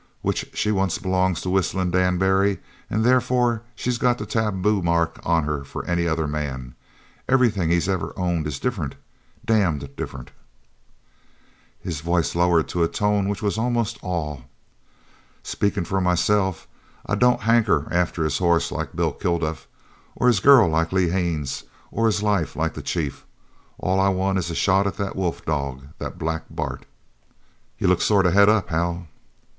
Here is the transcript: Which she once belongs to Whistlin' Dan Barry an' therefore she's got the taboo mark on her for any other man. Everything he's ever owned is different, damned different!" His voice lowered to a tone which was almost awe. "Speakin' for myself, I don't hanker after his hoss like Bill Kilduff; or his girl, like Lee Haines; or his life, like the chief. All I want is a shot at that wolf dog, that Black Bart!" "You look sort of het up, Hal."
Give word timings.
Which 0.23 0.49
she 0.55 0.71
once 0.71 0.97
belongs 0.97 1.41
to 1.41 1.51
Whistlin' 1.51 1.91
Dan 1.91 2.17
Barry 2.17 2.57
an' 2.89 3.03
therefore 3.03 3.61
she's 3.75 3.99
got 3.99 4.17
the 4.17 4.25
taboo 4.25 4.81
mark 4.81 5.19
on 5.23 5.43
her 5.43 5.63
for 5.63 5.85
any 5.85 6.07
other 6.07 6.27
man. 6.27 6.73
Everything 7.29 7.69
he's 7.69 7.87
ever 7.87 8.11
owned 8.17 8.47
is 8.47 8.57
different, 8.59 8.95
damned 9.45 9.87
different!" 9.95 10.31
His 11.79 12.01
voice 12.01 12.33
lowered 12.33 12.67
to 12.69 12.81
a 12.81 12.87
tone 12.87 13.29
which 13.29 13.43
was 13.43 13.59
almost 13.59 13.99
awe. 14.01 14.39
"Speakin' 15.43 15.85
for 15.85 16.01
myself, 16.01 16.67
I 17.05 17.13
don't 17.13 17.41
hanker 17.41 17.87
after 17.93 18.23
his 18.23 18.39
hoss 18.39 18.71
like 18.71 18.95
Bill 18.95 19.11
Kilduff; 19.13 19.67
or 20.15 20.25
his 20.25 20.39
girl, 20.39 20.67
like 20.67 20.91
Lee 20.91 21.09
Haines; 21.09 21.65
or 21.91 22.07
his 22.07 22.23
life, 22.23 22.55
like 22.55 22.73
the 22.73 22.81
chief. 22.81 23.23
All 23.77 23.99
I 23.99 24.09
want 24.09 24.39
is 24.39 24.49
a 24.49 24.55
shot 24.55 24.87
at 24.87 24.97
that 24.97 25.15
wolf 25.15 25.45
dog, 25.45 25.89
that 25.99 26.17
Black 26.17 26.45
Bart!" 26.49 26.87
"You 27.77 27.87
look 27.87 28.01
sort 28.01 28.25
of 28.25 28.33
het 28.33 28.49
up, 28.49 28.69
Hal." 28.69 29.07